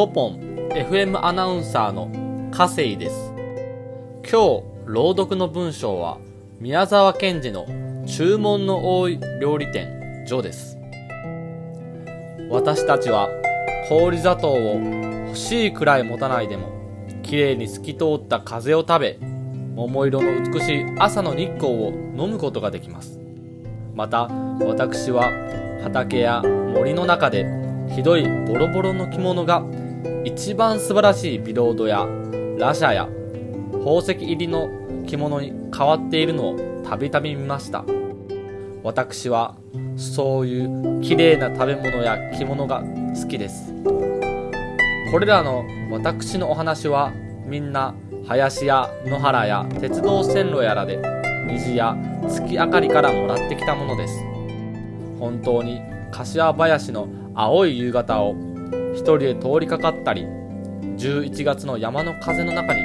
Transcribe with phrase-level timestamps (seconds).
[0.00, 2.10] ポポン FM アナウンサーの
[2.50, 3.34] 加瀬です。
[4.22, 6.16] 今日朗読の文章は
[6.58, 7.66] 宮沢賢治の
[8.06, 10.78] 注文の多い料理店ジョです。
[12.48, 13.28] 私たちは
[13.90, 14.80] 氷砂糖を
[15.26, 16.70] 欲しいくらい持たないでも
[17.22, 19.18] きれいに透き通った風を食べ
[19.74, 23.20] 桃色の美しい朝の日光を飲むことができます。
[23.94, 24.30] また
[24.64, 25.30] 私は
[25.82, 27.44] 畑や森の中で
[27.94, 29.62] ひどいボロボロの着物が
[30.24, 32.06] 一番素晴らしいビロードや
[32.58, 33.08] ラシャや
[33.72, 34.68] 宝石入りの
[35.06, 37.84] 着物に変わっているのをたびたび見ました。
[38.82, 39.56] 私は
[39.96, 42.82] そういう綺麗な食べ物や着物が
[43.20, 43.72] 好きです。
[45.10, 47.12] これらの私のお話は
[47.46, 47.94] みんな
[48.26, 51.00] 林や野原や鉄道線路やらで
[51.46, 51.96] 虹や
[52.28, 54.22] 月明かりからもらってきたものです。
[55.18, 55.80] 本当に
[56.12, 58.34] 柏林の青い夕方を
[58.94, 60.26] 一人で通りかかったり
[60.96, 62.80] 11月の山の風の中に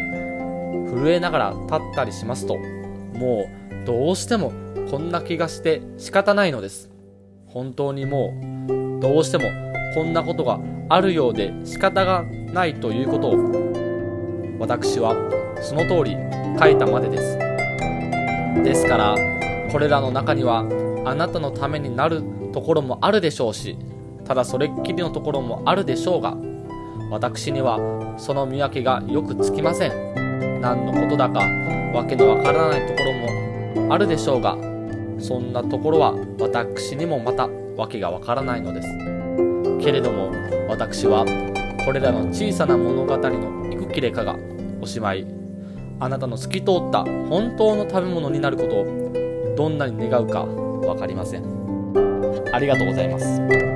[0.90, 3.50] 震えながら立ったりしますとも
[3.82, 4.52] うどうしても
[4.90, 6.92] こんな気がして仕方ないのです。
[7.48, 8.34] 本当にも
[8.68, 9.46] うどうしても
[9.94, 15.16] こんなことがあるようで仕方がないということを私は
[15.62, 16.18] その通り
[16.60, 17.38] 書いたまでです。
[18.64, 19.16] ですから
[19.72, 20.66] これらの中には
[21.06, 23.78] あなたのためになるところもあるでしょうし
[24.26, 26.36] ただそれっきりのところもあるでしょうが
[27.10, 27.80] 私には
[28.18, 30.60] その見分けがよくつきません。
[30.62, 31.40] 何のことだか
[31.94, 34.58] わけのわからないところもあるでしょうが
[35.20, 38.88] そんなところは私にもまたわけがわからないのです。
[39.80, 40.32] けれども
[40.68, 41.26] 私は
[41.86, 44.36] これらの小さな物語の幾切れかが
[44.82, 45.28] おしまい。
[46.00, 51.44] あなたの透き通った本当の食べ物になることをどんなに願うか分かりません。
[52.52, 53.75] ありがとうございます。